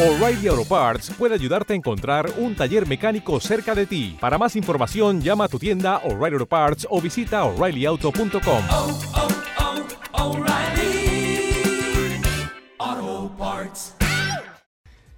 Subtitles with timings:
[0.00, 4.16] O'Reilly Auto Parts puede ayudarte a encontrar un taller mecánico cerca de ti.
[4.18, 8.64] Para más información, llama a tu tienda O'Reilly Auto Parts o visita oreillyauto.com.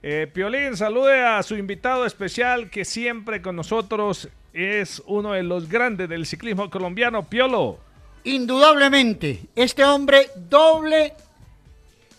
[0.03, 5.69] Eh, Piolín, salude a su invitado especial que siempre con nosotros es uno de los
[5.69, 7.79] grandes del ciclismo colombiano, Piolo.
[8.25, 11.15] Indudablemente, este hombre doble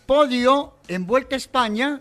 [0.06, 2.00] podio en Vuelta a España,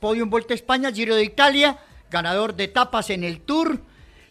[0.00, 1.78] podio en Vuelta a España, Giro de Italia,
[2.10, 3.78] ganador de etapas en el Tour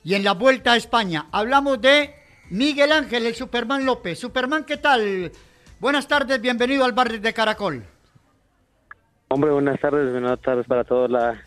[0.03, 1.27] y en la Vuelta a España.
[1.31, 2.13] Hablamos de
[2.49, 4.19] Miguel Ángel, el Superman López.
[4.19, 5.31] Superman, ¿qué tal?
[5.79, 7.83] Buenas tardes, bienvenido al bar de Caracol.
[9.27, 11.41] Hombre, buenas tardes, buenas tardes para todos la-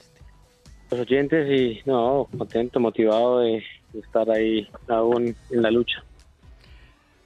[0.91, 3.62] los oyentes y no, contento, motivado de,
[3.93, 6.03] de estar ahí aún en la lucha.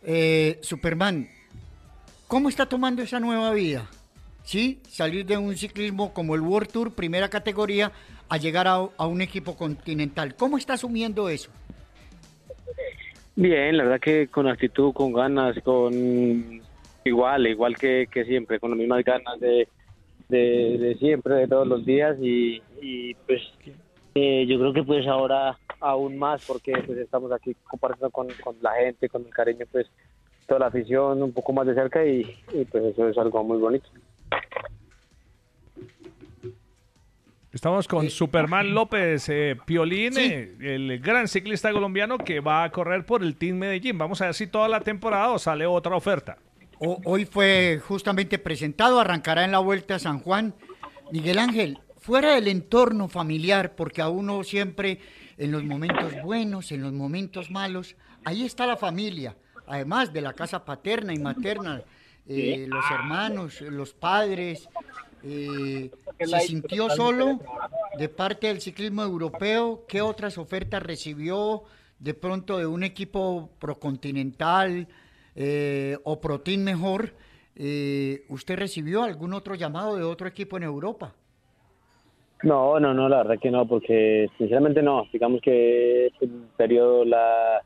[0.04, 1.28] Eh, Superman,
[2.26, 3.88] ¿cómo está tomando esa nueva vida?
[4.44, 4.80] ¿Sí?
[4.88, 7.92] Salir de un ciclismo como el World Tour, primera categoría,
[8.28, 10.34] a llegar a, a un equipo continental.
[10.34, 11.50] ¿Cómo está asumiendo eso?
[13.34, 16.60] Bien, la verdad que con actitud, con ganas, con
[17.04, 19.68] igual, igual que, que siempre, con las mismas ganas de,
[20.28, 23.40] de, siempre, de todos los días y, y, pues
[24.14, 28.56] eh, yo creo que pues ahora aún más porque pues estamos aquí compartiendo con, con
[28.60, 29.86] la gente, con el cariño pues
[30.46, 32.24] toda la afición un poco más de cerca y,
[32.70, 33.88] pues eso es algo muy bonito.
[37.52, 43.04] Estamos con Superman López eh, Piolín, eh, el gran ciclista colombiano que va a correr
[43.04, 43.98] por el Team Medellín.
[43.98, 46.38] Vamos a ver si toda la temporada o sale otra oferta.
[46.78, 50.54] O- hoy fue justamente presentado, arrancará en la Vuelta a San Juan.
[51.12, 54.98] Miguel Ángel, fuera del entorno familiar, porque a uno siempre,
[55.36, 59.36] en los momentos buenos, en los momentos malos, ahí está la familia,
[59.66, 61.82] además de la casa paterna y materna,
[62.28, 64.68] eh, los hermanos, los padres.
[65.24, 67.40] eh, ¿Se sintió solo
[67.98, 69.84] de parte del ciclismo europeo?
[69.88, 71.64] ¿Qué otras ofertas recibió
[71.98, 74.86] de pronto de un equipo procontinental
[75.34, 77.12] eh, o Protein mejor?
[77.54, 81.12] Eh, ¿Usted recibió algún otro llamado de otro equipo en Europa?
[82.42, 85.06] No, no, no, la verdad que no, porque sinceramente no.
[85.12, 87.62] Digamos que el periodo, la,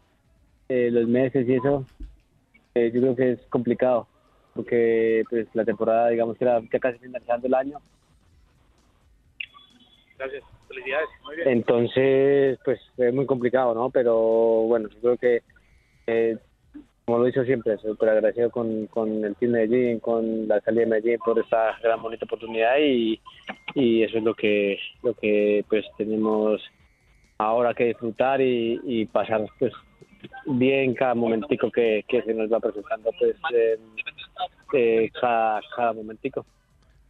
[0.68, 1.86] eh, los meses y eso,
[2.74, 4.06] eh, yo creo que es complicado,
[4.56, 7.78] porque pues la temporada, digamos que era ya casi finalizando el año.
[10.18, 11.08] Gracias, felicidades.
[11.24, 11.48] Muy bien.
[11.48, 13.90] Entonces, pues es muy complicado, ¿no?
[13.90, 15.42] Pero bueno, yo creo que,
[16.06, 16.38] eh,
[17.04, 20.80] como lo he dicho siempre, súper agradecido con, con el Team Medellín, con la salida
[20.80, 23.20] de Medellín por esta gran bonita oportunidad y,
[23.74, 26.62] y eso es lo que, lo que pues tenemos
[27.38, 29.72] ahora que disfrutar y, y pasar pues
[30.46, 33.78] bien cada momentico que, que se nos va presentando pues eh,
[34.72, 36.44] eh, cada, cada momentico.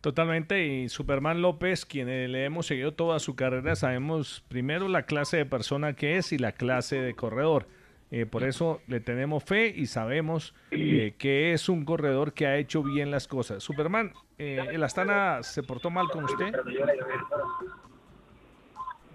[0.01, 5.03] Totalmente, y Superman López, quien eh, le hemos seguido toda su carrera, sabemos primero la
[5.03, 7.67] clase de persona que es y la clase de corredor.
[8.13, 12.57] Eh, por eso le tenemos fe y sabemos eh, que es un corredor que ha
[12.57, 13.65] hecho bien las cosas.
[13.65, 16.55] Superman, eh, ¿el Astana se portó mal con usted?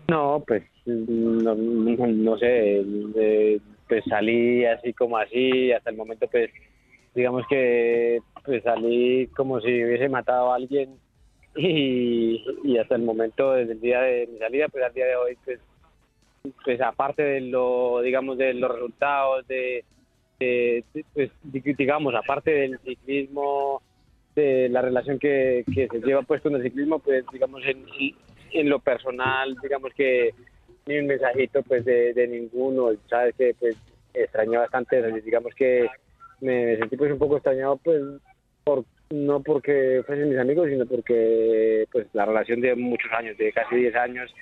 [0.09, 2.83] No, pues no, no- no sé,
[3.87, 6.49] pues salí así como así, hasta el momento pues
[7.13, 10.97] digamos que pues salí como si hubiese matado a alguien
[11.55, 12.43] y,
[12.77, 15.59] hasta el momento desde el día de mi salida pues al día de hoy pues
[16.63, 19.83] pues aparte de lo digamos de los resultados de,
[21.13, 23.81] pues di- digamos aparte del ciclismo
[24.35, 27.85] de la relación que, que se lleva pues con el ciclismo pues digamos en,
[28.53, 30.33] en lo personal digamos que
[30.87, 33.75] ni un mensajito pues de, de ninguno sabes que pues
[34.13, 35.87] extrañé bastante digamos que
[36.41, 38.01] me sentí pues un poco extrañado pues
[38.63, 43.51] por no porque fuesen mis amigos sino porque pues la relación de muchos años de
[43.51, 44.33] casi 10 años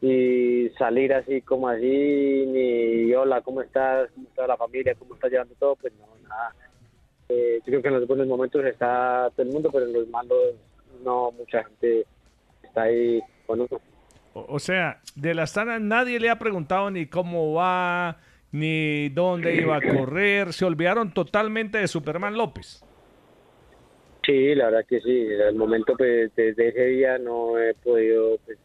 [0.00, 5.28] y salir así como así ni hola cómo estás cómo está la familia cómo está
[5.28, 6.54] llevando todo pues no nada.
[7.28, 10.08] Eh, yo creo que en los buenos momentos está todo el mundo pero en los
[10.08, 10.54] malos
[11.02, 12.06] no mucha gente
[12.62, 13.80] está ahí con uno.
[14.34, 18.18] O, sea, del Astana nadie le ha preguntado ni cómo va,
[18.56, 20.52] ni dónde iba a correr.
[20.52, 22.82] Se olvidaron totalmente de Superman López.
[24.24, 25.26] Sí, la verdad que sí.
[25.28, 28.58] El momento, pues, desde ese día no he podido, pues,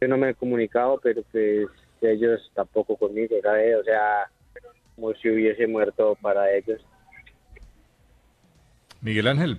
[0.00, 1.68] yo no me he comunicado, pero pues
[2.00, 3.76] ellos tampoco conmigo, ¿sabes?
[3.76, 4.30] O sea,
[4.96, 6.80] como si hubiese muerto para ellos.
[9.02, 9.58] Miguel Ángel,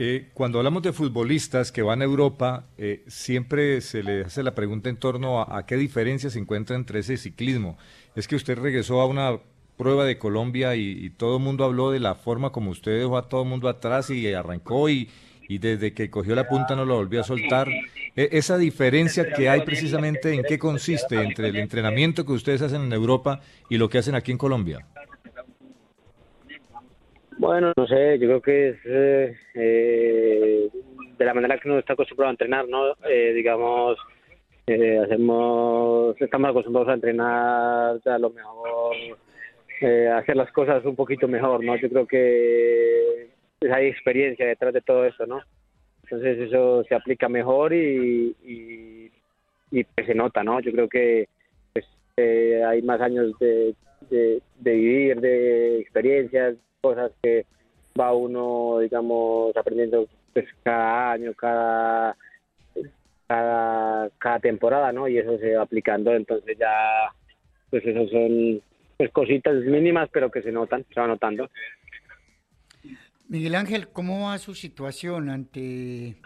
[0.00, 4.54] eh, cuando hablamos de futbolistas que van a Europa, eh, siempre se le hace la
[4.54, 7.76] pregunta en torno a, qué diferencia se encuentra entre ese ciclismo.
[8.18, 9.38] Es que usted regresó a una
[9.76, 13.28] prueba de Colombia y, todo el mundo habló de la forma como usted dejó a
[13.28, 15.08] todo el mundo atrás y arrancó y,
[15.48, 17.68] desde que cogió la punta no lo volvió a soltar.
[17.68, 22.82] E, esa diferencia que hay precisamente en qué consiste entre el entrenamiento que ustedes hacen
[22.82, 24.84] en Europa y lo que hacen aquí en Colombia.
[27.38, 30.68] Bueno, no sé, yo creo que es eh, eh,
[31.16, 32.94] de la manera que uno está acostumbrado a entrenar, ¿no?
[33.08, 33.96] Eh, digamos,
[34.74, 38.96] hacemos, estamos acostumbrados a entrenar a lo mejor,
[40.14, 41.76] hacer las cosas un poquito mejor, ¿no?
[41.76, 43.28] Yo creo que
[43.72, 45.40] hay experiencia detrás de todo eso, ¿no?
[46.04, 48.34] Entonces eso se aplica mejor y,
[49.70, 50.60] y, pues se nota, ¿no?
[50.60, 51.28] Yo creo que
[51.72, 51.86] pues,
[52.16, 53.74] hay más años de,
[54.08, 57.44] de, de vivir, de experiencias, cosas que
[57.98, 62.16] va uno, digamos, aprendiendo pues cada año, cada,
[63.28, 65.06] cada, cada temporada, ¿no?
[65.06, 67.12] Y eso se va aplicando, entonces ya,
[67.70, 68.62] pues eso son
[68.96, 71.48] pues cositas mínimas, pero que se notan, se va notando.
[73.28, 76.16] Miguel Ángel, ¿cómo va su situación ante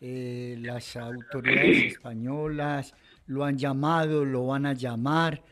[0.00, 2.94] eh, las autoridades españolas?
[3.26, 4.24] ¿Lo han llamado?
[4.24, 5.42] ¿Lo van a llamar?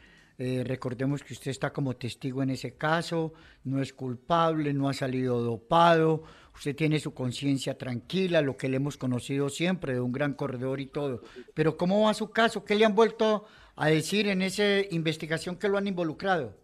[0.44, 4.92] Eh, recordemos que usted está como testigo en ese caso, no es culpable, no ha
[4.92, 10.10] salido dopado, usted tiene su conciencia tranquila, lo que le hemos conocido siempre, de un
[10.10, 11.20] gran corredor y todo.
[11.54, 12.64] Pero ¿cómo va su caso?
[12.64, 13.44] ¿Qué le han vuelto
[13.76, 16.54] a decir en esa investigación que lo han involucrado?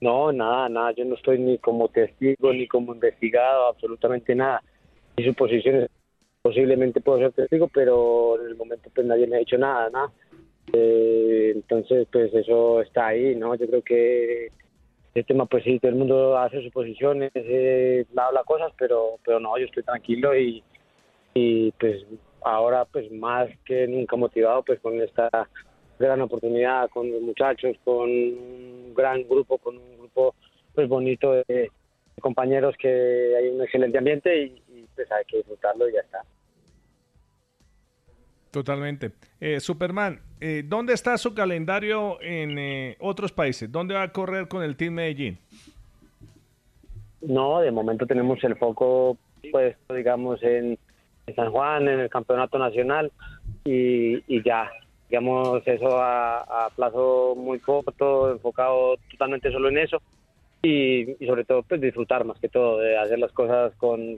[0.00, 4.62] No, nada, nada, yo no estoy ni como testigo ni como investigado, absolutamente nada.
[5.16, 5.90] Mi suposiciones
[6.42, 10.12] posiblemente puedo ser testigo, pero en el momento pues nadie me ha dicho nada, nada.
[10.72, 13.54] Eh, entonces, pues eso está ahí, ¿no?
[13.54, 14.48] Yo creo que
[15.14, 19.56] el tema, pues sí, todo el mundo hace suposiciones, eh, habla cosas, pero, pero no,
[19.58, 20.62] yo estoy tranquilo y,
[21.34, 22.04] y pues
[22.42, 25.28] ahora pues más que nunca motivado pues con esta
[25.98, 30.34] gran oportunidad con los muchachos, con un gran grupo, con un grupo
[30.74, 31.70] pues bonito de,
[32.20, 36.22] compañeros que hay un excelente ambiente y pues hay que disfrutarlo y ya está.
[38.56, 39.12] Totalmente.
[39.38, 43.70] Eh, Superman, eh, ¿dónde está su calendario en eh, otros países?
[43.70, 45.36] ¿Dónde va a correr con el Team Medellín?
[47.20, 49.18] No, de momento tenemos el foco
[49.52, 50.78] puesto, digamos, en,
[51.34, 53.12] San Juan, en el campeonato nacional
[53.62, 54.70] y, ya,
[55.10, 60.00] digamos, eso a, plazo muy corto, enfocado totalmente solo en eso
[60.62, 64.16] y, sobre todo, pues disfrutar más que todo, de hacer las cosas con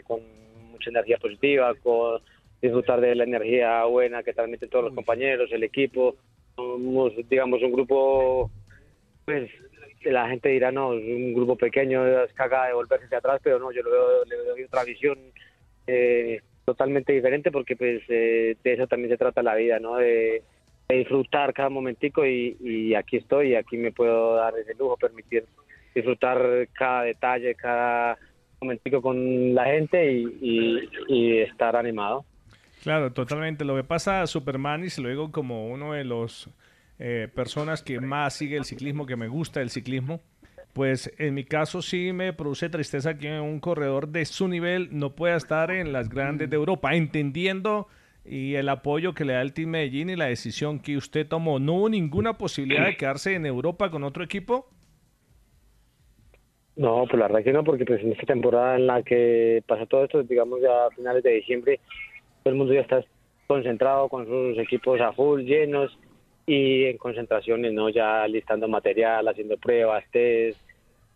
[0.70, 2.20] mucha energía positiva, con
[2.60, 6.16] disfrutar de la energía buena que transmiten todos los compañeros, el equipo.
[6.56, 8.50] Somos, digamos, un grupo,
[9.24, 9.50] pues
[10.04, 13.58] la gente dirá, no, es un grupo pequeño, es caga de volverse hacia atrás, pero
[13.58, 15.18] no, yo lo veo, le doy otra visión
[15.86, 19.96] eh, totalmente diferente porque pues eh, de eso también se trata la vida, ¿no?
[19.96, 20.42] De,
[20.90, 25.44] disfrutar cada momentico y, aquí estoy, y aquí me puedo dar ese lujo, permitir
[25.94, 28.16] disfrutar cada detalle, cada
[28.58, 32.24] momentico con la gente y estar animado.
[32.88, 33.66] Claro, totalmente.
[33.66, 36.48] Lo que pasa a Superman, y se lo digo como uno de los
[36.98, 40.22] eh, personas que más sigue el ciclismo, que me gusta el ciclismo,
[40.72, 45.14] pues en mi caso sí me produce tristeza que un corredor de su nivel no
[45.14, 47.88] pueda estar en las grandes de Europa, entendiendo
[48.24, 51.58] y el apoyo que le da el Team Medellín y la decisión que usted tomó.
[51.58, 54.66] ¿No hubo ninguna posibilidad de quedarse en Europa con otro equipo?
[56.76, 59.84] No, pues la verdad que no, porque pues en esta temporada en la que pasó
[59.84, 61.80] todo esto, digamos ya a finales de diciembre,
[62.48, 63.04] todo el mundo ya está
[63.46, 65.98] concentrado con sus equipos a full, llenos
[66.46, 67.90] y en concentraciones, ¿no?
[67.90, 70.58] Ya listando material, haciendo pruebas, test,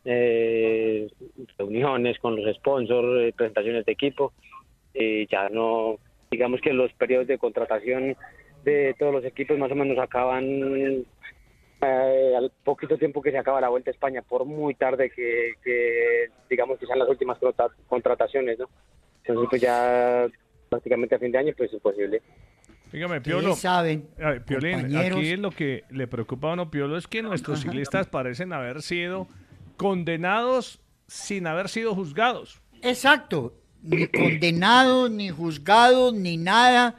[0.04, 1.08] eh,
[1.56, 4.34] reuniones con los sponsors, eh, presentaciones de equipo.
[4.92, 5.96] Y ya no,
[6.30, 8.14] digamos que los periodos de contratación
[8.62, 10.44] de todos los equipos más o menos acaban
[11.80, 15.52] eh, al poquito tiempo que se acaba la Vuelta a España, por muy tarde que,
[15.64, 17.38] que digamos que sean las últimas
[17.88, 18.68] contrataciones, ¿no?
[19.24, 20.28] Entonces pues ya
[20.72, 22.22] prácticamente a fin de año, pues es imposible.
[22.90, 23.54] Dígame, Piolo.
[23.54, 24.08] saben,
[24.46, 28.80] Piolín, aquí lo que le preocupa a uno, Piolo, es que nuestros ciclistas parecen haber
[28.80, 29.28] sido
[29.76, 32.62] condenados sin haber sido juzgados.
[32.80, 36.96] Exacto, ni condenados, ni juzgados, ni nada.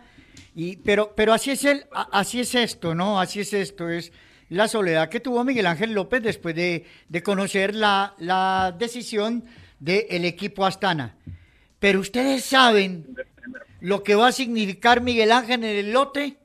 [0.53, 3.20] Y, pero, pero así es el, así es esto, ¿no?
[3.20, 4.12] Así es esto, es
[4.50, 9.46] la soledad que tuvo Miguel Ángel López después de, de conocer la, la decisión
[9.80, 11.15] del equipo Astana.
[11.80, 13.15] Pero ustedes saben
[13.84, 16.38] lo que va a significar Miguel Ángel en el lote,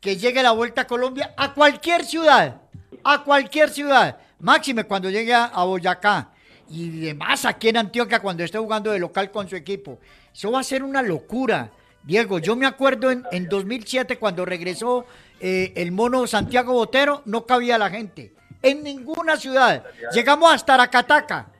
[0.00, 2.62] que llegue la Vuelta a Colombia a cualquier ciudad,
[3.04, 4.16] a cualquier ciudad.
[4.40, 6.30] Máxime cuando llegue a, Boyacá
[6.70, 9.98] y demás aquí en Antioquia cuando esté jugando de local con su equipo.
[10.34, 11.70] Eso va a ser una locura.
[12.04, 15.04] Diego, yo me acuerdo en, en 2007 cuando regresó
[15.40, 18.32] eh, el mono Santiago Botero, no cabía la gente.
[18.62, 19.84] En ninguna ciudad.
[20.14, 21.50] Llegamos hasta Aracataca.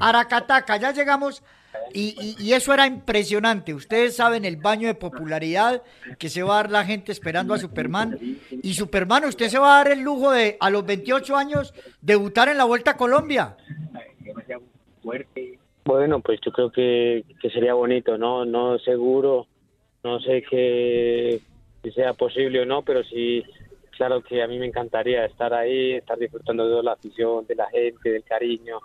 [0.00, 1.42] Aracataca, ya llegamos
[1.92, 3.74] y, y- eso era impresionante.
[3.74, 5.82] Ustedes saben el baño de popularidad
[6.18, 8.18] que se va a dar la gente esperando a Superman.
[8.62, 12.48] Y Superman, usted se va a dar el lujo de, a los 28 años, debutar
[12.48, 13.56] en la Vuelta a Colombia.
[15.84, 18.44] Bueno, pues yo creo que, sería bonito, ¿no?
[18.44, 19.46] No seguro,
[20.04, 21.40] no sé que
[21.82, 23.42] si sea posible o no, pero sí,
[23.96, 27.68] claro que a mí me encantaría estar ahí, estar disfrutando de la afición, de la
[27.70, 28.80] gente, del cariño.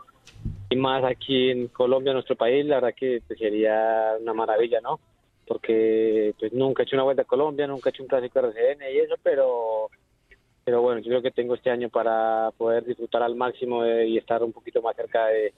[0.73, 4.99] Y más aquí en Colombia, nuestro país, la verdad que pues, sería una maravilla, ¿no?
[5.45, 8.81] Porque pues nunca he hecho una vuelta a Colombia, nunca he hecho un clásico RCN
[8.91, 9.89] y eso, pero
[10.63, 14.17] pero bueno, yo creo que tengo este año para poder disfrutar al máximo eh, y
[14.17, 15.53] estar un poquito más cerca de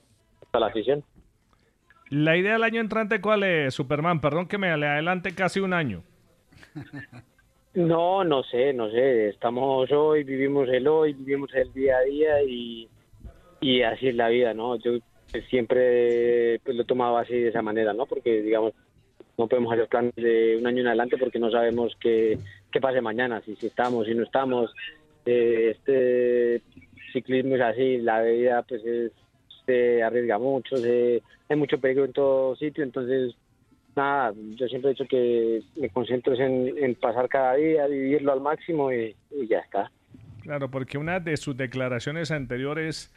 [0.50, 1.02] toda la afición.
[2.10, 4.20] La idea del año entrante, ¿cuál es, Superman?
[4.20, 6.02] Perdón que me le adelante casi un año.
[7.74, 9.28] No, no sé, no sé.
[9.28, 12.88] Estamos hoy, vivimos el hoy, vivimos el día a día y,
[13.60, 14.76] y así es la vida, ¿no?
[14.76, 14.98] Yo
[15.30, 18.06] pues, siempre pues, lo he tomado así de esa manera, ¿no?
[18.06, 18.72] Porque, digamos,
[19.38, 22.38] no podemos hacer planes de un año en adelante porque no sabemos qué,
[22.70, 24.72] qué pase mañana, si, si estamos, si no estamos.
[25.26, 26.62] Eh, este
[27.12, 29.12] ciclismo es así, la vida pues es,
[29.64, 33.34] se arriesga mucho, se, hay mucho peligro en todo sitio, entonces
[33.96, 38.40] nada, yo siempre he dicho que me concentro en, en pasar cada día, vivirlo al
[38.40, 39.14] máximo y
[39.48, 39.90] ya está.
[40.46, 43.12] Claro, porque una de sus declaraciones anteriores,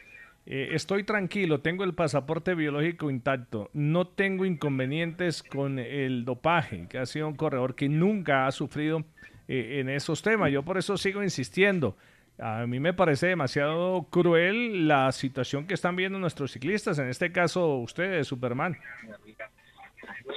[0.52, 6.98] eh, estoy tranquilo, tengo el pasaporte biológico intacto, no tengo inconvenientes con el dopaje, que
[6.98, 9.04] ha sido un corredor que nunca ha sufrido
[9.46, 10.50] eh, en esos temas.
[10.50, 11.96] Yo por eso sigo insistiendo.
[12.36, 17.30] A mí me parece demasiado cruel la situación que están viendo nuestros ciclistas, en este
[17.30, 18.76] caso ustedes, Superman.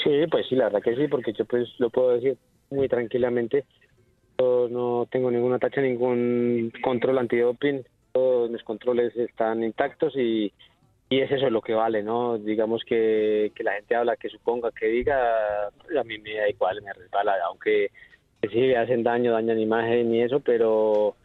[0.03, 2.38] Sí, pues sí, la verdad que sí, porque yo pues lo puedo decir
[2.70, 3.65] muy tranquilamente.
[4.38, 7.84] Yo no tengo ninguna tacha, ningún control antidoping.
[8.15, 10.53] Mis controles están intactos y,
[11.10, 12.38] y es eso lo que vale, ¿no?
[12.38, 16.48] Digamos que, que la gente habla, que suponga, que diga, pues, a mí me da
[16.48, 17.89] igual, me resbala, aunque
[18.51, 21.15] sí me hacen daño, dañan imagen y eso, pero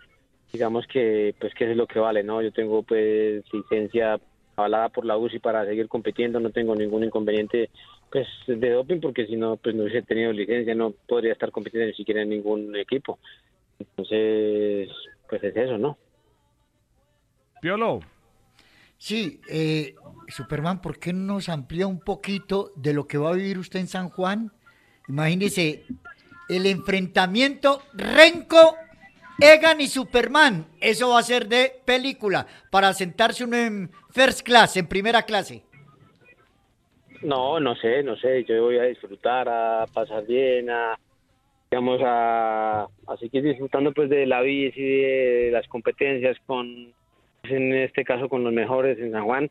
[0.50, 2.40] digamos que pues que es lo que vale, ¿no?
[2.40, 4.18] Yo tengo pues licencia
[4.57, 7.71] avalada por la UCI para seguir compitiendo, no tengo ningún inconveniente
[8.11, 11.88] pues de doping porque si no pues no hubiese tenido licencia, no podría estar compitiendo
[11.88, 13.18] ni siquiera en ningún equipo.
[13.78, 14.88] Entonces,
[15.28, 15.99] pues es eso, ¿no?
[17.61, 18.00] Piolo.
[18.99, 19.95] Sí, eh,
[20.29, 23.81] Superman, ¿por qué no nos amplía un poquito de lo que va a vivir usted
[23.81, 24.53] en San Juan?
[25.09, 25.85] Imagínese
[26.49, 28.77] el enfrentamiento Renko,
[29.38, 30.67] Egan y Superman.
[30.81, 35.62] Eso va a ser de película para sentarse uno en first class, en primera clase.
[37.23, 40.99] No, no sé, no sé, yo voy a disfrutar, a pasar bien, a
[41.71, 46.95] digamos a, a seguir disfrutando pues de la bici, de las competencias con
[47.45, 49.50] en este caso con los mejores en San Juan,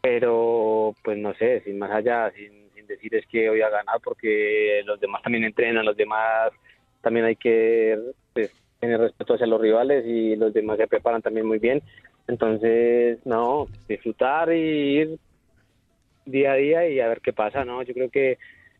[0.00, 4.00] pero pues no sé, sin más allá, sin, sin decir es que voy a ganar
[4.02, 6.52] porque los demás también entrenan, los demás
[7.00, 7.98] también hay que
[8.32, 11.82] pues, tener respeto hacia los rivales y los demás se preparan también muy bien,
[12.26, 15.18] entonces no, disfrutar y ir
[16.26, 17.82] día a día y a ver qué pasa, ¿no?
[17.82, 18.38] Yo creo que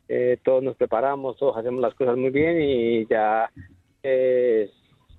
[0.09, 3.51] eh, todos nos preparamos, todos hacemos las cosas muy bien y ya
[4.03, 4.71] eh,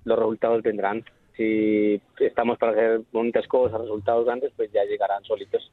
[0.04, 1.04] los resultados vendrán.
[1.36, 5.70] Si estamos para hacer bonitas cosas, resultados grandes, pues ya llegarán solitos.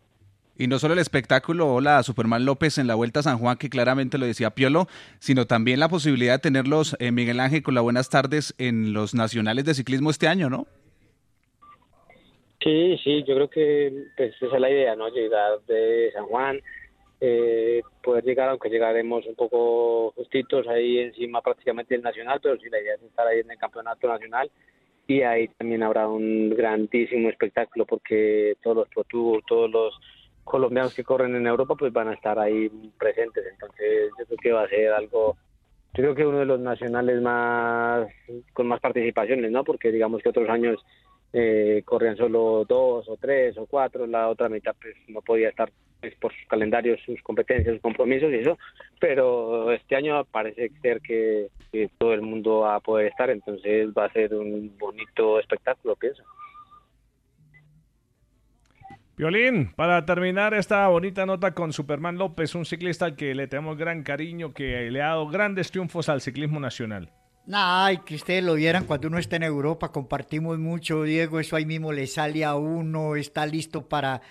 [0.57, 3.69] Y no solo el espectáculo, hola Superman López en la Vuelta a San Juan, que
[3.69, 4.85] claramente lo decía Piolo,
[5.19, 9.15] sino también la posibilidad de tenerlos, eh, Miguel Ángel, con las buenas tardes en los
[9.15, 10.67] nacionales de ciclismo este año, ¿no?
[12.61, 15.09] Sí, sí, yo creo que pues, esa es la idea, ¿no?
[15.09, 16.61] Llegar de San Juan,
[17.19, 22.69] eh, poder llegar, aunque llegaremos un poco justitos ahí encima prácticamente del Nacional, pero sí
[22.69, 24.51] la idea es estar ahí en el Campeonato Nacional
[25.07, 29.99] y ahí también habrá un grandísimo espectáculo porque todos los Pro todos los
[30.43, 34.51] colombianos que corren en Europa pues van a estar ahí presentes, entonces yo creo que
[34.51, 35.37] va a ser algo
[35.95, 38.07] yo creo que uno de los nacionales más
[38.53, 39.63] con más participaciones, ¿no?
[39.63, 40.83] Porque digamos que otros años
[41.31, 45.71] eh, corrían solo dos o tres o cuatro, la otra mitad pues no podía estar
[46.19, 48.57] por sus calendarios, sus competencias, sus compromisos y eso,
[48.99, 53.89] pero este año parece ser que, que todo el mundo va a poder estar, entonces
[53.89, 56.23] va a ser un bonito espectáculo, pienso.
[59.15, 63.77] Violín, para terminar esta bonita nota con Superman López, un ciclista al que le tenemos
[63.77, 67.11] gran cariño, que le ha dado grandes triunfos al ciclismo nacional.
[67.51, 71.65] Ay, que ustedes lo vieran cuando uno está en Europa, compartimos mucho, Diego, eso ahí
[71.65, 74.21] mismo le sale a uno, está listo para,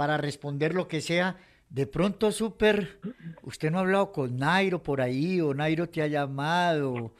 [0.00, 1.36] para responder lo que sea.
[1.68, 2.96] De pronto, Super,
[3.42, 7.12] usted no ha hablado con Nairo por ahí, o Nairo te ha llamado,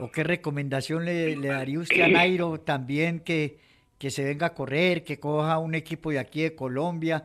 [0.00, 3.58] o qué recomendación le, le daría usted a Nairo también que,
[4.00, 7.22] que se venga a correr, que coja un equipo de aquí de Colombia.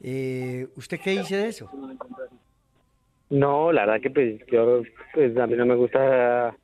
[0.00, 1.68] Eh, ¿Usted qué dice de eso?
[3.30, 6.54] No, la verdad que pues yo, pues a mí no me gusta,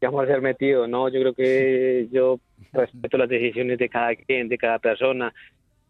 [0.00, 1.10] digamos, ser metido, ¿no?
[1.10, 2.40] Yo creo que yo
[2.72, 5.34] respeto las decisiones de cada quien, de cada persona.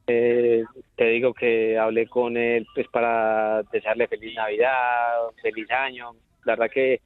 [0.07, 0.65] Eh,
[0.97, 6.13] te digo que hablé con él pues para desearle feliz Navidad, feliz año.
[6.45, 7.01] La verdad que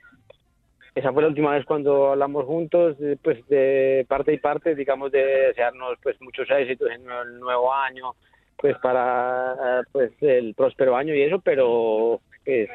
[0.94, 5.12] esa fue la última vez cuando hablamos juntos, eh, pues de parte y parte, digamos,
[5.12, 8.14] de desearnos pues muchos éxitos en el nuevo año,
[8.56, 12.70] pues para pues el próspero año y eso, pero pues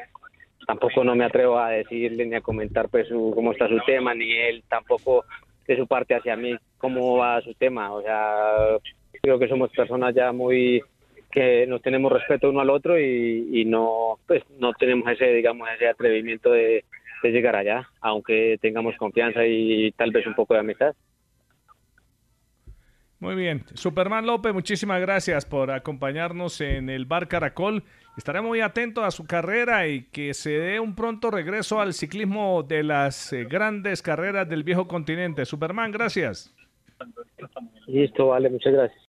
[0.68, 4.14] tampoco no me atrevo a decirle ni a comentar pues su, cómo está su tema,
[4.14, 5.24] ni él tampoco
[5.66, 7.92] de su parte hacia mí cómo va su tema.
[7.92, 8.78] O sea,
[9.22, 10.82] creo que somos personas ya muy
[11.30, 15.68] que nos tenemos respeto uno al otro y, y no pues no tenemos ese digamos
[15.74, 16.84] ese atrevimiento de
[17.22, 20.94] de llegar allá, aunque tengamos confianza y tal vez un poco de amistad.
[23.20, 23.64] Muy bien.
[23.74, 27.84] Superman López, muchísimas gracias por acompañarnos en el Bar Caracol.
[28.16, 32.64] Estaré muy atento a su carrera y que se dé un pronto regreso al ciclismo
[32.64, 35.44] de las eh, grandes carreras del viejo continente.
[35.44, 36.52] Superman, gracias.
[37.86, 39.11] Listo, vale, muchas gracias.